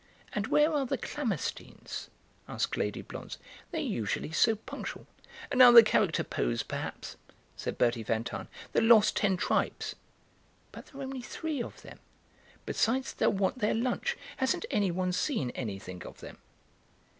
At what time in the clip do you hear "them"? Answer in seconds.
11.83-11.99, 16.19-16.39